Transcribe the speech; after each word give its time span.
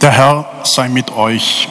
Der 0.00 0.12
Herr 0.12 0.46
sei 0.62 0.88
mit 0.88 1.10
euch. 1.10 1.68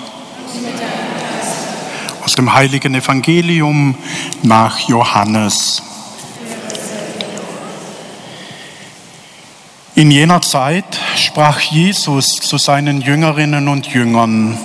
Aus 2.26 2.36
dem 2.36 2.54
heiligen 2.54 2.94
Evangelium 2.94 3.96
nach 4.44 4.80
Johannes. 4.80 5.82
In 9.96 10.12
jener 10.12 10.42
Zeit 10.42 11.00
sprach 11.16 11.62
Jesus 11.62 12.26
zu 12.42 12.58
seinen 12.58 13.00
Jüngerinnen 13.00 13.70
und 13.70 13.88
Jüngern, 13.88 14.58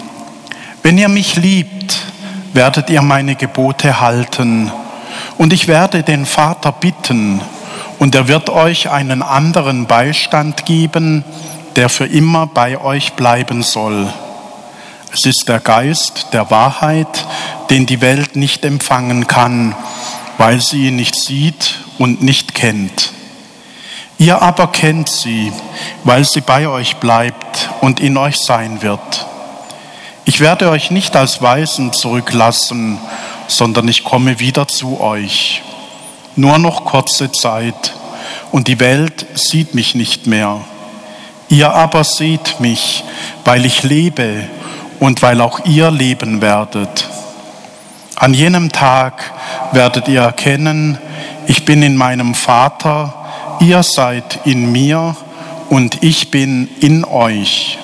wenn 0.82 0.98
ihr 0.98 1.08
mich 1.08 1.36
liebt, 1.36 2.00
werdet 2.54 2.90
ihr 2.90 3.00
meine 3.00 3.36
Gebote 3.36 4.00
halten, 4.00 4.72
und 5.38 5.52
ich 5.52 5.68
werde 5.68 6.02
den 6.02 6.26
Vater 6.26 6.72
bitten, 6.72 7.40
und 8.00 8.16
er 8.16 8.26
wird 8.26 8.50
euch 8.50 8.90
einen 8.90 9.22
anderen 9.22 9.86
Beistand 9.86 10.66
geben, 10.66 11.24
der 11.76 11.88
für 11.88 12.06
immer 12.06 12.46
bei 12.46 12.80
euch 12.80 13.14
bleiben 13.14 13.62
soll. 13.62 14.12
Es 15.12 15.26
ist 15.26 15.48
der 15.48 15.60
Geist 15.60 16.28
der 16.32 16.50
Wahrheit, 16.50 17.26
den 17.70 17.86
die 17.86 18.00
Welt 18.00 18.36
nicht 18.36 18.64
empfangen 18.64 19.26
kann, 19.26 19.74
weil 20.38 20.60
sie 20.60 20.88
ihn 20.88 20.96
nicht 20.96 21.14
sieht 21.14 21.80
und 21.98 22.22
nicht 22.22 22.54
kennt. 22.54 23.12
Ihr 24.18 24.40
aber 24.40 24.68
kennt 24.68 25.08
sie, 25.08 25.52
weil 26.04 26.24
sie 26.24 26.40
bei 26.40 26.68
euch 26.68 26.96
bleibt 26.96 27.70
und 27.80 28.00
in 28.00 28.16
euch 28.16 28.36
sein 28.36 28.80
wird. 28.82 29.26
Ich 30.24 30.40
werde 30.40 30.70
euch 30.70 30.90
nicht 30.90 31.16
als 31.16 31.42
Weisen 31.42 31.92
zurücklassen, 31.92 32.98
sondern 33.48 33.88
ich 33.88 34.04
komme 34.04 34.38
wieder 34.38 34.68
zu 34.68 35.00
euch. 35.00 35.62
Nur 36.36 36.58
noch 36.58 36.84
kurze 36.84 37.32
Zeit 37.32 37.94
und 38.52 38.68
die 38.68 38.78
Welt 38.78 39.26
sieht 39.34 39.74
mich 39.74 39.94
nicht 39.94 40.26
mehr. 40.26 40.60
Ihr 41.52 41.70
aber 41.74 42.02
seht 42.02 42.60
mich, 42.60 43.04
weil 43.44 43.66
ich 43.66 43.82
lebe 43.82 44.44
und 45.00 45.20
weil 45.20 45.42
auch 45.42 45.66
ihr 45.66 45.90
leben 45.90 46.40
werdet. 46.40 47.06
An 48.16 48.32
jenem 48.32 48.72
Tag 48.72 49.32
werdet 49.72 50.08
ihr 50.08 50.22
erkennen, 50.22 50.96
ich 51.46 51.66
bin 51.66 51.82
in 51.82 51.94
meinem 51.94 52.34
Vater, 52.34 53.12
ihr 53.60 53.82
seid 53.82 54.40
in 54.46 54.72
mir 54.72 55.14
und 55.68 56.02
ich 56.02 56.30
bin 56.30 56.70
in 56.80 57.04
euch. 57.04 57.76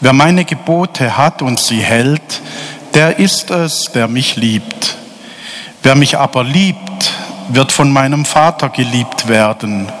Wer 0.00 0.14
meine 0.14 0.46
Gebote 0.46 1.18
hat 1.18 1.42
und 1.42 1.60
sie 1.60 1.80
hält, 1.80 2.40
der 2.94 3.18
ist 3.18 3.50
es, 3.50 3.92
der 3.94 4.08
mich 4.08 4.36
liebt. 4.36 4.96
Wer 5.82 5.94
mich 5.94 6.16
aber 6.16 6.42
liebt, 6.42 7.12
wird 7.50 7.70
von 7.70 7.92
meinem 7.92 8.24
Vater 8.24 8.70
geliebt 8.70 9.28
werden, 9.28 9.92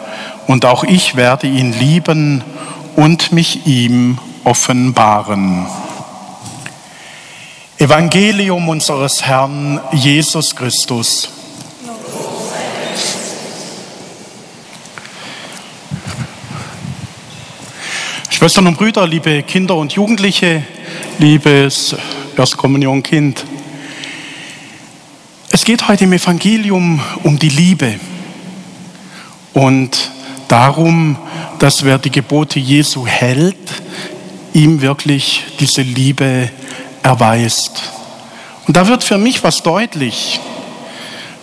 und 0.46 0.64
auch 0.64 0.84
ich 0.84 1.16
werde 1.16 1.48
ihn 1.48 1.72
lieben 1.72 2.44
und 2.96 3.30
mich 3.30 3.66
ihm 3.66 4.18
offenbaren. 4.42 5.66
Evangelium 7.78 8.68
unseres 8.68 9.22
Herrn 9.22 9.80
Jesus 9.92 10.56
Christus. 10.56 11.28
Schwestern 18.30 18.66
und 18.66 18.76
Brüder, 18.76 19.06
liebe 19.06 19.42
Kinder 19.42 19.76
und 19.76 19.92
Jugendliche, 19.92 20.62
liebes 21.18 21.94
Erstkommunionkind. 22.36 23.44
Es 25.50 25.64
geht 25.64 25.88
heute 25.88 26.04
im 26.04 26.12
Evangelium 26.12 27.00
um 27.22 27.38
die 27.38 27.48
Liebe 27.48 27.98
und 29.52 30.15
darum, 30.48 31.16
dass 31.58 31.84
wer 31.84 31.98
die 31.98 32.10
Gebote 32.10 32.58
Jesu 32.58 33.06
hält, 33.06 33.82
ihm 34.52 34.80
wirklich 34.80 35.44
diese 35.60 35.82
Liebe 35.82 36.50
erweist. 37.02 37.82
Und 38.66 38.76
da 38.76 38.88
wird 38.88 39.04
für 39.04 39.18
mich 39.18 39.44
was 39.44 39.62
deutlich. 39.62 40.40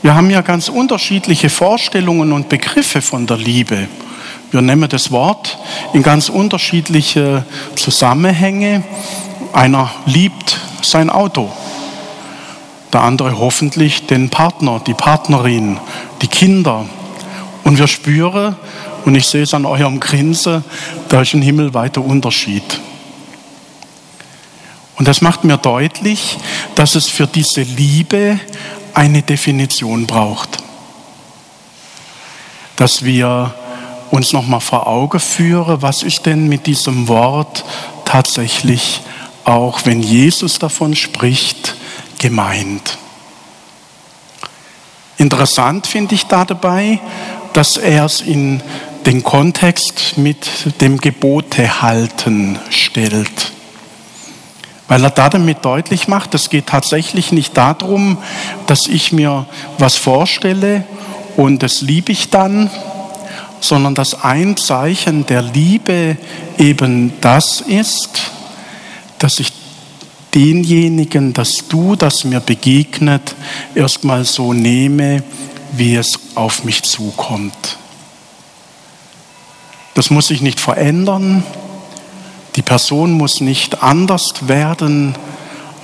Wir 0.01 0.15
haben 0.15 0.29
ja 0.29 0.41
ganz 0.41 0.67
unterschiedliche 0.67 1.49
Vorstellungen 1.49 2.33
und 2.33 2.49
Begriffe 2.49 3.01
von 3.01 3.25
der 3.25 3.37
Liebe. 3.37 3.87
Wir 4.51 4.61
nehmen 4.61 4.89
das 4.89 5.11
Wort 5.11 5.57
in 5.93 6.03
ganz 6.03 6.27
unterschiedliche 6.27 7.45
Zusammenhänge. 7.75 8.83
Einer 9.53 9.89
liebt 10.05 10.59
sein 10.81 11.09
Auto, 11.09 11.51
der 12.91 13.01
andere 13.01 13.39
hoffentlich 13.39 14.05
den 14.05 14.29
Partner, 14.29 14.81
die 14.85 14.93
Partnerin, 14.93 15.79
die 16.21 16.27
Kinder. 16.27 16.85
Und 17.63 17.79
wir 17.79 17.87
spüren, 17.87 18.57
und 19.05 19.15
ich 19.15 19.27
sehe 19.27 19.43
es 19.43 19.53
an 19.53 19.65
eurem 19.65 19.99
Grinsen, 19.99 20.63
da 21.09 21.21
ist 21.21 21.33
ein 21.33 21.41
himmelweiter 21.41 22.01
Unterschied. 22.01 22.63
Und 24.95 25.07
das 25.07 25.21
macht 25.21 25.43
mir 25.43 25.57
deutlich, 25.57 26.37
dass 26.75 26.95
es 26.95 27.07
für 27.07 27.27
diese 27.27 27.63
Liebe 27.63 28.39
eine 28.93 29.21
Definition 29.21 30.05
braucht. 30.05 30.59
Dass 32.75 33.03
wir 33.03 33.53
uns 34.11 34.31
nochmal 34.31 34.61
vor 34.61 34.87
Augen 34.87 35.19
führe, 35.19 35.81
was 35.81 36.03
ist 36.03 36.25
denn 36.25 36.47
mit 36.47 36.67
diesem 36.67 37.07
Wort 37.07 37.65
tatsächlich 38.05 39.01
auch, 39.43 39.81
wenn 39.85 40.01
Jesus 40.01 40.59
davon 40.59 40.95
spricht, 40.95 41.75
gemeint. 42.19 42.97
Interessant 45.17 45.87
finde 45.87 46.15
ich 46.15 46.25
da 46.27 46.45
dabei, 46.45 46.99
dass 47.53 47.77
er 47.77 48.05
es 48.05 48.21
in 48.21 48.61
den 49.05 49.23
Kontext 49.23 50.17
mit 50.17 50.47
dem 50.81 50.97
Gebote 50.97 51.81
halten 51.81 52.57
stellt. 52.69 53.51
Weil 54.87 55.03
er 55.03 55.09
da 55.09 55.29
damit 55.29 55.65
deutlich 55.65 56.07
macht, 56.07 56.35
es 56.35 56.49
geht 56.49 56.67
tatsächlich 56.67 57.31
nicht 57.31 57.57
darum, 57.57 58.17
dass 58.67 58.87
ich 58.87 59.11
mir 59.11 59.45
was 59.77 59.95
vorstelle 59.95 60.83
und 61.37 61.63
das 61.63 61.81
liebe 61.81 62.11
ich 62.11 62.29
dann, 62.29 62.69
sondern 63.59 63.95
dass 63.95 64.23
ein 64.23 64.57
Zeichen 64.57 65.25
der 65.25 65.41
Liebe 65.41 66.17
eben 66.57 67.13
das 67.21 67.61
ist, 67.61 68.31
dass 69.19 69.39
ich 69.39 69.51
denjenigen, 70.35 71.33
dass 71.33 71.67
du, 71.69 71.95
das 71.95 72.23
mir 72.23 72.39
begegnet, 72.39 73.35
erstmal 73.75 74.25
so 74.25 74.53
nehme, 74.53 75.23
wie 75.73 75.95
es 75.95 76.19
auf 76.35 76.63
mich 76.65 76.83
zukommt. 76.83 77.77
Das 79.93 80.09
muss 80.09 80.27
sich 80.27 80.41
nicht 80.41 80.59
verändern, 80.59 81.43
die 82.55 82.61
Person 82.61 83.13
muss 83.13 83.41
nicht 83.41 83.81
anders 83.81 84.47
werden, 84.47 85.15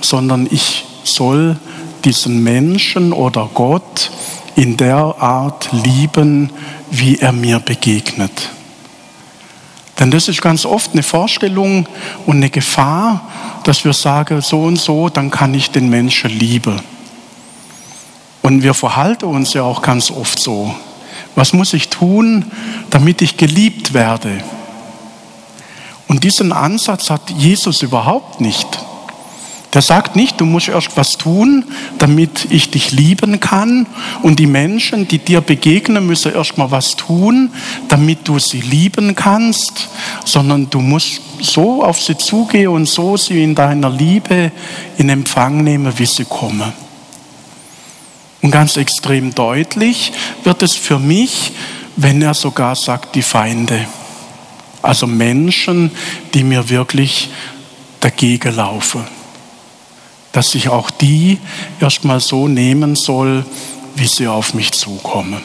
sondern 0.00 0.46
ich 0.50 0.84
soll 1.04 1.56
diesen 2.04 2.42
Menschen 2.42 3.12
oder 3.12 3.48
Gott 3.52 4.10
in 4.56 4.76
der 4.76 5.16
Art 5.18 5.68
lieben, 5.72 6.50
wie 6.90 7.18
er 7.18 7.32
mir 7.32 7.58
begegnet. 7.58 8.50
Denn 9.98 10.10
das 10.10 10.28
ist 10.28 10.40
ganz 10.40 10.64
oft 10.64 10.92
eine 10.92 11.02
Vorstellung 11.02 11.86
und 12.26 12.36
eine 12.36 12.50
Gefahr, 12.50 13.28
dass 13.64 13.84
wir 13.84 13.92
sagen, 13.92 14.40
so 14.40 14.62
und 14.62 14.78
so, 14.78 15.08
dann 15.08 15.30
kann 15.30 15.52
ich 15.54 15.70
den 15.70 15.90
Menschen 15.90 16.30
lieben. 16.30 16.80
Und 18.42 18.62
wir 18.62 18.72
verhalten 18.72 19.26
uns 19.26 19.52
ja 19.52 19.62
auch 19.62 19.82
ganz 19.82 20.10
oft 20.10 20.40
so. 20.40 20.74
Was 21.34 21.52
muss 21.52 21.72
ich 21.74 21.88
tun, 21.88 22.50
damit 22.90 23.22
ich 23.22 23.36
geliebt 23.36 23.94
werde? 23.94 24.42
Und 26.08 26.24
diesen 26.24 26.52
Ansatz 26.52 27.08
hat 27.08 27.30
Jesus 27.30 27.82
überhaupt 27.82 28.40
nicht. 28.40 28.66
Der 29.72 29.82
sagt 29.82 30.16
nicht, 30.16 30.40
du 30.40 30.46
musst 30.46 30.68
erst 30.68 30.96
was 30.96 31.12
tun, 31.12 31.64
damit 31.98 32.48
ich 32.50 32.70
dich 32.70 32.90
lieben 32.90 33.38
kann. 33.38 33.86
Und 34.22 34.40
die 34.40 34.48
Menschen, 34.48 35.06
die 35.06 35.18
dir 35.18 35.40
begegnen, 35.40 36.06
müssen 36.06 36.34
erst 36.34 36.58
mal 36.58 36.72
was 36.72 36.96
tun, 36.96 37.52
damit 37.86 38.26
du 38.26 38.40
sie 38.40 38.60
lieben 38.60 39.14
kannst. 39.14 39.88
Sondern 40.24 40.68
du 40.68 40.80
musst 40.80 41.20
so 41.40 41.84
auf 41.84 42.02
sie 42.02 42.18
zugehen 42.18 42.68
und 42.68 42.88
so 42.88 43.16
sie 43.16 43.44
in 43.44 43.54
deiner 43.54 43.90
Liebe 43.90 44.50
in 44.98 45.08
Empfang 45.08 45.62
nehmen, 45.62 45.92
wie 45.96 46.06
sie 46.06 46.24
kommen. 46.24 46.72
Und 48.42 48.50
ganz 48.50 48.76
extrem 48.76 49.34
deutlich 49.34 50.12
wird 50.44 50.62
es 50.62 50.74
für 50.74 50.98
mich, 50.98 51.52
wenn 51.96 52.22
er 52.22 52.34
sogar 52.34 52.74
sagt, 52.74 53.14
die 53.14 53.22
Feinde. 53.22 53.86
Also 54.82 55.06
Menschen, 55.06 55.90
die 56.32 56.42
mir 56.42 56.70
wirklich 56.70 57.30
dagegen 58.00 58.54
laufen 58.54 59.04
dass 60.32 60.54
ich 60.54 60.68
auch 60.68 60.90
die 60.90 61.38
erstmal 61.80 62.20
so 62.20 62.48
nehmen 62.48 62.96
soll, 62.96 63.44
wie 63.96 64.06
sie 64.06 64.28
auf 64.28 64.54
mich 64.54 64.72
zukommen. 64.72 65.42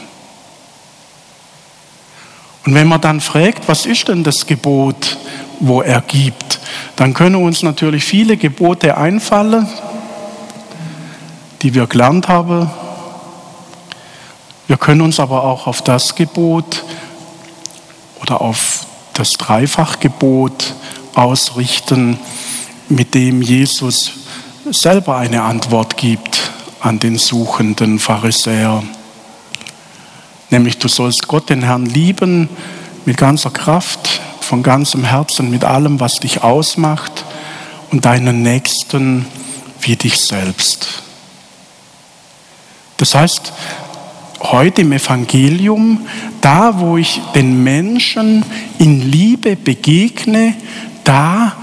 Und 2.66 2.74
wenn 2.74 2.88
man 2.88 3.02
dann 3.02 3.22
fragt, 3.22 3.68
was 3.68 3.86
ist 3.86 4.08
denn 4.08 4.24
das 4.24 4.46
Gebot, 4.46 5.18
wo 5.60 5.82
er 5.82 6.02
gibt, 6.02 6.60
dann 6.96 7.14
können 7.14 7.36
uns 7.36 7.64
natürlich 7.64 8.04
viele 8.04 8.38
Gebote 8.38 8.98
einfallen, 8.98 9.68
die 11.62 11.74
wir 11.74 11.88
gelernt 11.88 12.28
haben. 12.28 12.70
Wir 14.68 14.78
können 14.78 15.02
uns 15.02 15.20
aber 15.20 15.44
auch 15.44 15.68
auf 15.68 15.84
das 15.84 16.16
Gebot 16.16 16.84
oder 18.22 18.42
auf 18.42 18.86
das 19.14 19.32
Dreifachgebot 19.32 20.74
ausrichten, 21.14 22.20
mit 22.90 23.14
dem 23.14 23.42
Jesus 23.42 24.12
selber 24.72 25.18
eine 25.18 25.44
Antwort 25.44 25.98
gibt 25.98 26.52
an 26.82 27.00
den 27.00 27.18
suchenden 27.18 28.00
Pharisäer. 28.00 28.84
Nämlich 30.50 30.78
du 30.78 30.88
sollst 30.88 31.28
Gott, 31.28 31.50
den 31.50 31.64
Herrn, 31.64 31.86
lieben 31.86 32.50
mit 33.06 33.18
ganzer 33.18 33.52
Kraft, 33.52 34.22
von 34.42 34.64
ganzem 34.64 35.04
Herzen, 35.04 35.50
mit 35.50 35.64
allem, 35.64 36.00
was 36.00 36.20
dich 36.20 36.44
ausmacht 36.44 37.26
und 37.92 38.06
deinen 38.06 38.44
Nächsten 38.44 39.26
wie 39.82 39.96
dich 39.96 40.20
selbst. 40.20 41.04
Das 42.98 43.16
heißt, 43.16 43.52
heute 44.52 44.82
im 44.82 44.92
Evangelium, 44.92 46.08
da 46.42 46.80
wo 46.80 46.98
ich 46.98 47.22
den 47.34 47.64
Menschen 47.64 48.44
in 48.80 49.12
Liebe 49.12 49.56
begegne, 49.56 50.56
da 51.04 51.56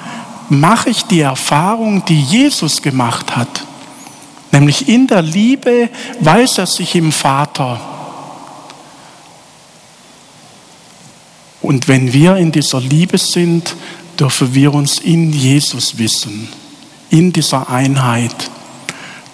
mache 0.49 0.91
ich 0.91 1.03
die 1.05 1.21
Erfahrung, 1.21 2.05
die 2.05 2.21
Jesus 2.21 2.83
gemacht 2.83 3.37
hat. 3.37 3.65
Nämlich 4.53 4.89
in 4.89 5.07
der 5.07 5.23
Liebe 5.23 5.89
weiß 6.21 6.59
er 6.59 6.67
sich 6.67 6.95
im 6.95 7.11
Vater. 7.11 7.81
Und 11.63 11.89
wenn 11.89 12.13
wir 12.13 12.37
in 12.37 12.53
dieser 12.53 12.81
Liebe 12.81 13.17
sind, 13.17 13.75
dürfen 14.19 14.55
wir 14.55 14.75
uns 14.75 14.99
in 14.99 15.33
Jesus 15.33 15.97
wissen, 15.97 16.49
in 17.09 17.33
dieser 17.33 17.71
Einheit. 17.71 18.52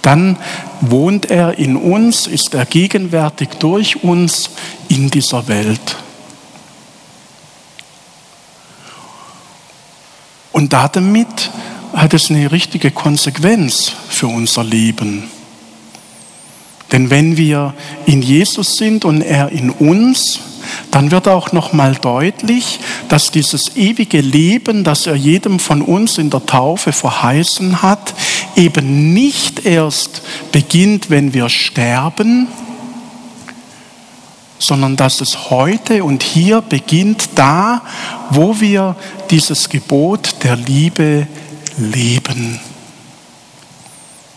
Dann 0.09 0.39
wohnt 0.81 1.31
er 1.31 1.59
in 1.59 1.77
uns, 1.77 2.27
ist 2.27 2.55
er 2.55 2.65
gegenwärtig 2.65 3.51
durch 3.59 4.03
uns 4.03 4.49
in 4.89 5.11
dieser 5.11 5.49
Welt. 5.49 5.99
Und 10.51 10.73
damit 10.73 11.51
hat 11.93 12.15
es 12.15 12.31
eine 12.31 12.51
richtige 12.51 12.91
Konsequenz 12.91 13.93
für 14.09 14.29
unser 14.29 14.65
Leben. 14.65 15.25
Denn 16.91 17.11
wenn 17.11 17.37
wir 17.37 17.75
in 18.07 18.23
Jesus 18.23 18.77
sind 18.77 19.05
und 19.05 19.21
er 19.21 19.53
in 19.53 19.69
uns, 19.69 20.41
dann 20.91 21.11
wird 21.11 21.29
auch 21.29 21.53
noch 21.53 21.73
mal 21.73 21.95
deutlich, 21.95 22.81
dass 23.09 23.31
dieses 23.31 23.77
ewige 23.77 24.21
Leben, 24.21 24.85
das 24.85 25.07
er 25.07 25.17
jedem 25.17 25.59
von 25.59 25.83
uns 25.83 26.19
in 26.19 26.31
der 26.31 26.47
Taufe 26.47 26.93
verheißen 26.93 27.83
hat, 27.83 28.15
eben 28.59 29.15
nicht 29.15 29.65
erst 29.65 30.23
beginnt, 30.53 31.09
wenn 31.09 31.33
wir 31.33 31.49
sterben, 31.49 32.49
sondern 34.59 34.97
dass 34.97 35.21
es 35.21 35.51
heute 35.51 36.05
und 36.05 36.23
hier 36.23 36.61
beginnt, 36.61 37.31
da, 37.37 37.83
wo 38.31 38.61
wir 38.61 38.97
dieses 39.31 39.69
Gebot 39.69 40.43
der 40.43 40.57
Liebe 40.57 41.27
leben. 41.79 42.61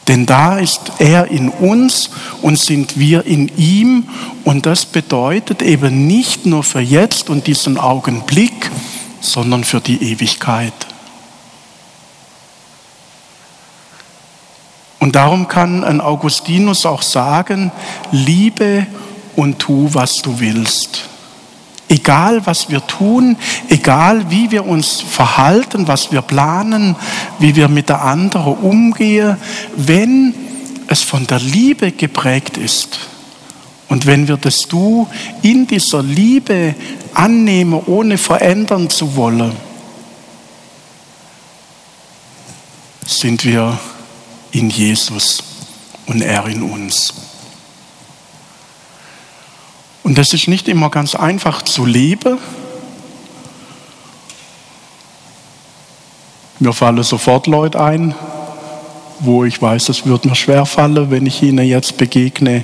Denn 0.07 0.25
da 0.25 0.59
ist 0.59 0.91
er 1.00 1.27
in 1.29 1.50
uns 1.50 2.09
und 2.41 2.59
sind 2.59 3.00
wir 3.00 3.25
in 3.25 3.51
ihm. 3.57 4.09
Und 4.44 4.65
das 4.65 4.85
bedeutet 4.85 5.62
eben 5.62 6.07
nicht 6.07 6.45
nur 6.45 6.63
für 6.63 6.81
jetzt 6.81 7.29
und 7.29 7.47
diesen 7.47 7.77
Augenblick, 7.77 8.71
sondern 9.21 9.63
für 9.63 9.79
die 9.79 10.12
Ewigkeit. 10.12 10.74
Und 15.11 15.17
darum 15.17 15.49
kann 15.49 15.83
ein 15.83 15.99
Augustinus 15.99 16.85
auch 16.85 17.01
sagen, 17.01 17.69
liebe 18.13 18.87
und 19.35 19.59
tu, 19.59 19.89
was 19.91 20.13
du 20.23 20.39
willst. 20.39 21.09
Egal, 21.89 22.45
was 22.45 22.69
wir 22.69 22.87
tun, 22.87 23.35
egal, 23.67 24.31
wie 24.31 24.51
wir 24.51 24.65
uns 24.65 25.01
verhalten, 25.01 25.89
was 25.89 26.13
wir 26.13 26.21
planen, 26.21 26.95
wie 27.39 27.57
wir 27.57 27.67
mit 27.67 27.89
der 27.89 28.03
anderen 28.03 28.53
umgehen, 28.53 29.35
wenn 29.75 30.33
es 30.87 31.01
von 31.01 31.27
der 31.27 31.39
Liebe 31.39 31.91
geprägt 31.91 32.55
ist 32.55 32.97
und 33.89 34.05
wenn 34.05 34.29
wir 34.29 34.37
das 34.37 34.59
Du 34.59 35.09
in 35.41 35.67
dieser 35.67 36.03
Liebe 36.03 36.73
annehmen, 37.13 37.81
ohne 37.85 38.17
verändern 38.17 38.89
zu 38.89 39.17
wollen, 39.17 39.51
sind 43.05 43.43
wir 43.43 43.77
in 44.51 44.69
Jesus 44.69 45.44
und 46.07 46.21
er 46.21 46.45
in 46.48 46.62
uns. 46.63 47.13
Und 50.03 50.18
das 50.18 50.33
ist 50.33 50.48
nicht 50.48 50.68
immer 50.68 50.89
ganz 50.89 51.15
einfach 51.15 51.62
zu 51.62 51.86
leben. 51.86 52.38
Mir 56.59 56.74
fallen 56.74 57.03
sofort 57.03 57.48
Leute 57.48 57.81
ein, 57.81 58.13
wo 59.19 59.45
ich 59.45 59.62
weiß, 59.62 59.89
es 59.89 60.06
wird 60.06 60.25
mir 60.25 60.36
schwerfallen, 60.36 61.12
wenn 61.12 61.25
ich 61.25 61.42
ihnen 61.42 61.65
jetzt 61.65 61.98
begegne, 61.98 62.63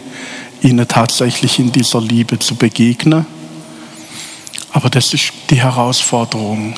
ihnen 0.61 0.87
tatsächlich 0.87 1.59
in 1.59 1.71
dieser 1.71 2.01
Liebe 2.01 2.39
zu 2.39 2.55
begegnen. 2.55 3.25
Aber 4.71 4.89
das 4.89 5.13
ist 5.13 5.31
die 5.49 5.61
Herausforderung. 5.61 6.75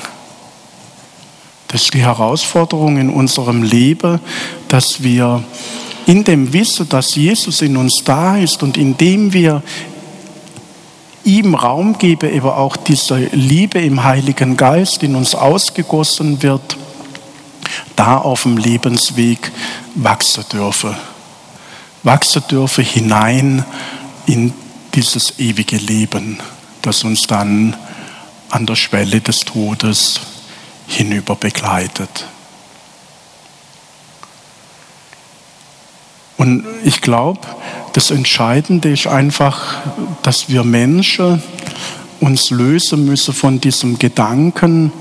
Das 1.70 1.82
ist 1.82 1.94
die 1.94 2.02
Herausforderung 2.02 2.96
in 2.96 3.10
unserem 3.10 3.62
Leben, 3.62 4.18
dass 4.66 5.04
wir 5.04 5.44
in 6.06 6.24
dem 6.24 6.52
Wissen, 6.52 6.88
dass 6.88 7.14
Jesus 7.14 7.62
in 7.62 7.76
uns 7.76 8.02
da 8.04 8.36
ist 8.36 8.64
und 8.64 8.76
indem 8.76 9.32
wir 9.32 9.62
ihm 11.22 11.54
Raum 11.54 11.96
gebe, 11.96 12.28
eben 12.28 12.48
auch 12.48 12.76
diese 12.76 13.18
Liebe 13.32 13.80
im 13.80 14.02
Heiligen 14.02 14.56
Geist 14.56 15.04
in 15.04 15.14
uns 15.14 15.36
ausgegossen 15.36 16.42
wird, 16.42 16.76
da 17.94 18.18
auf 18.18 18.42
dem 18.42 18.56
Lebensweg 18.56 19.52
wachsen 19.94 20.44
dürfe. 20.52 20.96
Wachsen 22.02 22.42
dürfe 22.50 22.82
hinein 22.82 23.64
in 24.26 24.52
dieses 24.94 25.38
ewige 25.38 25.76
Leben, 25.76 26.40
das 26.82 27.04
uns 27.04 27.28
dann 27.28 27.76
an 28.48 28.66
der 28.66 28.74
Schwelle 28.74 29.20
des 29.20 29.40
Todes 29.40 30.18
hinüber 30.90 31.36
begleitet. 31.36 32.26
Und 36.36 36.64
ich 36.84 37.00
glaube, 37.00 37.40
das 37.92 38.10
Entscheidende 38.10 38.90
ist 38.90 39.06
einfach, 39.06 39.82
dass 40.22 40.48
wir 40.48 40.64
Menschen 40.64 41.42
uns 42.20 42.50
lösen 42.50 43.04
müssen 43.04 43.34
von 43.34 43.60
diesem 43.60 43.98
Gedanken, 43.98 44.92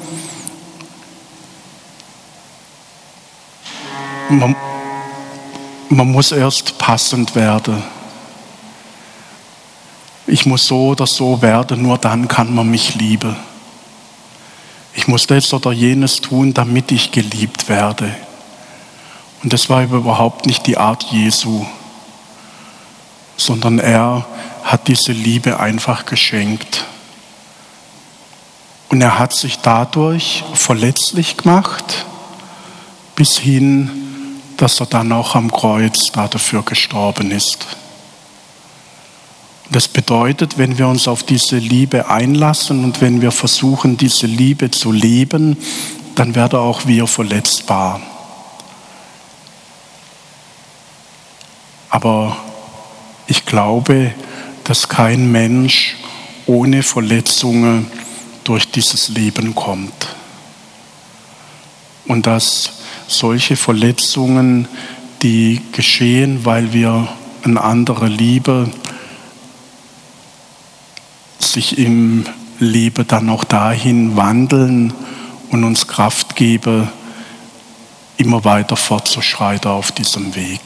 man, 4.29 4.55
man 5.89 6.11
muss 6.11 6.31
erst 6.31 6.77
passend 6.77 7.35
werden. 7.35 7.81
Ich 10.27 10.45
muss 10.45 10.67
so 10.67 10.89
oder 10.89 11.07
so 11.07 11.41
werden, 11.41 11.81
nur 11.81 11.97
dann 11.97 12.27
kann 12.27 12.53
man 12.53 12.69
mich 12.69 12.95
lieben. 12.95 13.35
Ich 14.99 15.07
muss 15.07 15.25
das 15.25 15.51
oder 15.53 15.71
jenes 15.71 16.17
tun, 16.17 16.53
damit 16.53 16.91
ich 16.91 17.11
geliebt 17.11 17.69
werde. 17.69 18.15
Und 19.41 19.51
das 19.53 19.69
war 19.69 19.81
überhaupt 19.81 20.45
nicht 20.45 20.67
die 20.67 20.77
Art 20.77 21.03
Jesu 21.11 21.65
sondern 23.39 23.79
er 23.79 24.25
hat 24.63 24.87
diese 24.87 25.11
Liebe 25.11 25.59
einfach 25.59 26.05
geschenkt. 26.05 26.85
Und 28.89 29.01
er 29.01 29.19
hat 29.19 29.33
sich 29.33 29.59
dadurch 29.59 30.43
verletzlich 30.53 31.37
gemacht, 31.37 32.05
bis 33.15 33.37
hin, 33.37 33.89
dass 34.57 34.79
er 34.79 34.87
dann 34.87 35.11
auch 35.11 35.35
am 35.35 35.51
Kreuz 35.51 36.11
dafür 36.11 36.63
gestorben 36.63 37.31
ist. 37.31 37.65
Das 39.71 39.87
bedeutet, 39.87 40.57
wenn 40.57 40.77
wir 40.79 40.87
uns 40.87 41.07
auf 41.07 41.23
diese 41.23 41.57
Liebe 41.57 42.09
einlassen 42.09 42.83
und 42.83 43.01
wenn 43.01 43.21
wir 43.21 43.31
versuchen, 43.31 43.97
diese 43.97 44.25
Liebe 44.25 44.71
zu 44.71 44.91
leben, 44.91 45.57
dann 46.15 46.33
werden 46.33 46.59
auch 46.59 46.87
wir 46.87 47.05
verletzbar. 47.05 48.01
Aber 51.89 52.37
ich 53.27 53.45
glaube, 53.45 54.13
dass 54.63 54.89
kein 54.89 55.31
Mensch 55.31 55.97
ohne 56.47 56.81
Verletzungen 56.81 57.91
durch 58.43 58.71
dieses 58.71 59.09
Leben 59.09 59.53
kommt. 59.53 60.15
Und 62.07 62.25
dass 62.25 62.71
solche 63.07 63.55
Verletzungen, 63.55 64.67
die 65.21 65.61
geschehen, 65.73 66.43
weil 66.43 66.73
wir 66.73 67.07
eine 67.43 67.61
andere 67.61 68.07
Liebe, 68.07 68.71
sich 71.53 71.77
im 71.77 72.25
Leben 72.59 73.07
dann 73.07 73.29
auch 73.29 73.43
dahin 73.43 74.15
wandeln 74.15 74.93
und 75.51 75.63
uns 75.63 75.87
Kraft 75.87 76.35
geben, 76.35 76.89
immer 78.17 78.43
weiter 78.43 78.75
fortzuschreiten 78.75 79.71
auf 79.71 79.91
diesem 79.91 80.35
Weg. 80.35 80.59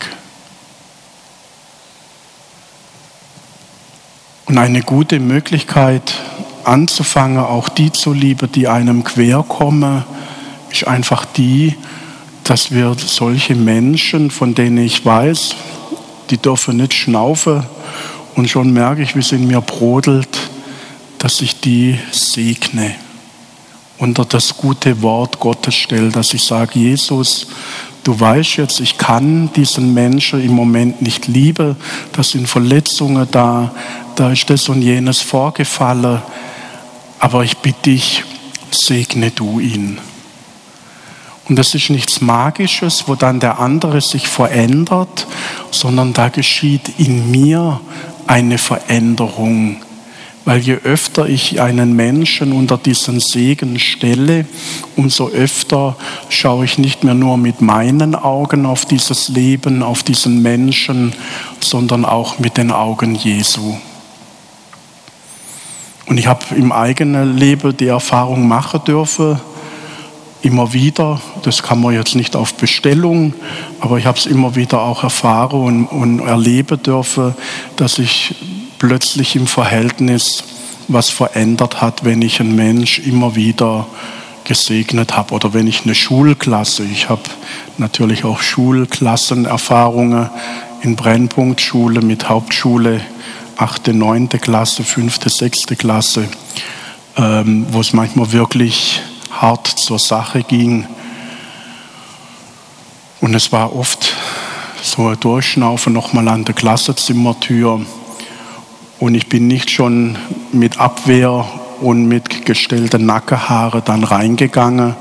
Und 4.46 4.58
eine 4.58 4.82
gute 4.82 5.20
Möglichkeit, 5.20 6.13
anzufangen, 6.63 7.40
auch 7.40 7.70
die 7.70 7.92
zu 7.92 8.13
lieben, 8.13 8.52
die 8.52 8.68
einem 8.68 9.04
quer 9.04 9.44
kommen, 9.48 10.04
ist 10.72 10.88
einfach 10.88 11.25
die, 11.25 11.75
dass 12.44 12.72
wir 12.72 12.96
solche 12.96 13.56
Menschen, 13.56 14.32
von 14.32 14.56
denen 14.56 14.80
ich 14.80 15.06
weiß, 15.06 15.56
die 16.30 16.38
dürfen 16.38 16.78
nicht 16.78 16.94
schnaufen 16.94 17.63
und 18.36 18.50
schon 18.50 18.74
merke 18.74 19.02
ich, 19.02 19.16
wie 19.16 19.20
es 19.20 19.32
in 19.32 19.48
mir 19.48 19.62
brodelt, 19.62 20.43
dass 21.24 21.39
ich 21.39 21.62
die 21.62 21.98
segne 22.12 22.96
unter 23.98 24.25
das 24.25 24.58
gute 24.58 25.01
Wort 25.01 25.39
Gottes 25.39 25.74
stelle, 25.74 26.10
dass 26.10 26.34
ich 26.34 26.44
sage, 26.44 26.77
Jesus, 26.77 27.48
du 28.03 28.20
weißt 28.20 28.58
jetzt, 28.58 28.82
ich 28.82 28.98
kann 28.98 29.50
diesen 29.56 29.94
Menschen 29.94 30.44
im 30.44 30.51
Moment 30.51 31.01
nicht 31.01 31.27
lieben, 31.27 31.77
da 32.12 32.24
sind 32.24 32.50
Verletzungen 32.50 33.25
da, 33.32 33.74
da 34.15 34.34
ist 34.34 34.50
das 34.50 34.68
und 34.68 34.82
jenes 34.82 35.22
vorgefallen, 35.22 36.22
aber 37.20 37.46
ich 37.46 37.56
bitte 37.60 37.92
dich, 37.92 38.25
segne 38.70 39.32
du 39.32 39.62
ihn. 39.62 40.00
Und 41.48 41.56
das 41.58 41.74
ist 41.74 41.89
nichts 41.89 42.20
Magisches, 42.20 43.06
wo 43.08 43.15
dann 43.15 43.39
der 43.39 43.60
andere 43.60 44.01
sich 44.01 44.27
verändert, 44.27 45.25
sondern 45.72 46.12
da 46.12 46.27
geschieht 46.27 47.00
in 47.00 47.32
mir 47.32 47.80
eine 48.27 48.58
Veränderung. 48.58 49.83
Weil 50.46 50.60
je 50.60 50.76
öfter 50.84 51.28
ich 51.28 51.62
einen 51.62 51.94
Menschen 51.94 52.52
unter 52.52 52.78
diesen 52.78 53.22
Segen 53.22 53.80
stelle, 53.80 54.46
umso 54.98 55.30
öfter 55.30 55.96
schaue 56.28 56.66
ich 56.66 56.78
nicht 56.78 57.06
mehr 57.06 57.14
nur 57.14 57.38
mit 57.38 57.62
meinen 57.62 58.14
Augen 58.14 58.66
auf 58.66 58.86
dieses 58.86 59.30
Leben, 59.30 59.84
auf 59.84 60.04
diesen 60.04 60.42
Menschen, 60.42 61.14
sondern 61.62 62.04
auch 62.04 62.40
mit 62.40 62.58
den 62.58 62.72
Augen 62.72 63.16
Jesu. 63.16 63.78
Und 66.08 66.18
ich 66.18 66.28
habe 66.28 66.44
im 66.56 66.74
eigenen 66.74 67.38
Leben 67.38 67.76
die 67.78 67.88
Erfahrung 67.88 68.46
machen 68.46 68.82
dürfen, 68.86 69.40
immer 70.42 70.74
wieder, 70.74 71.22
das 71.44 71.64
kann 71.64 71.80
man 71.80 71.94
jetzt 71.94 72.16
nicht 72.16 72.36
auf 72.36 72.56
Bestellung, 72.56 73.34
aber 73.80 73.98
ich 73.98 74.06
habe 74.06 74.18
es 74.18 74.26
immer 74.26 74.58
wieder 74.58 74.82
auch 74.82 75.04
erfahren 75.04 75.62
und, 75.62 75.86
und 75.86 76.20
erleben 76.20 76.84
dürfen, 76.84 77.34
dass 77.78 77.98
ich 77.98 78.36
plötzlich 78.86 79.38
im 79.38 79.48
Verhältnis 79.48 80.44
was 80.90 81.10
verändert 81.10 81.82
hat, 81.82 82.04
wenn 82.04 82.22
ich 82.22 82.42
einen 82.42 82.54
Mensch 82.54 83.00
immer 83.00 83.34
wieder 83.34 83.88
gesegnet 84.44 85.16
habe 85.16 85.34
oder 85.34 85.54
wenn 85.54 85.68
ich 85.68 85.86
eine 85.86 85.96
Schulklasse, 85.96 86.84
ich 86.84 87.08
habe 87.08 87.22
natürlich 87.78 88.25
auch 88.25 88.42
Schulklassenerfahrungen 88.42 90.30
in 90.82 90.98
Brennpunktschule 90.98 92.02
mit 92.02 92.28
Hauptschule, 92.28 93.00
achte, 93.56 93.94
neunte 93.94 94.38
Klasse, 94.38 94.84
fünfte, 94.84 95.30
sechste 95.30 95.78
Klasse, 95.78 96.28
ähm, 97.16 97.66
wo 97.70 97.80
es 97.80 97.94
manchmal 97.94 98.34
wirklich 98.34 99.02
hart 99.32 99.66
zur 99.68 99.98
Sache 99.98 100.44
ging. 100.44 100.90
Und 103.22 103.34
es 103.34 103.54
war 103.54 103.74
oft 103.74 104.13
so 104.82 105.08
ein 105.08 105.18
Durchschnaufen 105.22 105.94
nochmal 105.94 106.28
an 106.28 106.44
der 106.44 106.54
Klassenzimmertür. 106.54 107.86
Und 109.00 109.16
ich 109.16 109.28
bin 109.28 109.48
nicht 109.48 109.70
schon 109.70 110.18
mit 110.52 110.80
Abwehr 110.80 111.46
und 111.82 112.08
mit 112.08 112.46
gestellten 112.46 113.06
Nackenhaare 113.06 113.82
dann 113.82 114.04
reingegangen, 114.04 114.96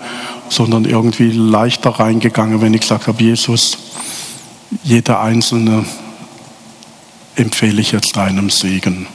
sondern 0.49 0.85
irgendwie 0.85 1.31
leichter 1.31 1.91
reingegangen, 1.91 2.61
wenn 2.61 2.75
ich 2.75 2.81
gesagt 2.81 3.07
habe, 3.07 3.23
Jesus, 3.23 3.79
jeder 4.83 5.21
Einzelne 5.21 5.85
empfehle 7.37 7.81
ich 7.81 7.93
jetzt 7.93 8.17
deinem 8.17 8.51
Segen. 8.51 9.07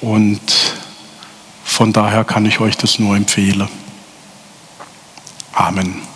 Und 0.00 0.40
von 1.64 1.92
daher 1.92 2.24
kann 2.24 2.44
ich 2.46 2.60
euch 2.60 2.76
das 2.76 2.98
nur 2.98 3.16
empfehlen. 3.16 3.68
Amen. 5.52 6.13